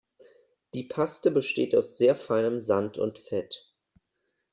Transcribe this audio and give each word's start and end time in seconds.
Die 0.73 0.85
Paste 0.85 1.29
besteht 1.29 1.75
aus 1.75 1.99
sehr 1.99 2.15
feinem 2.15 2.63
Sand 2.63 2.97
und 2.97 3.19
Fett. 3.19 3.71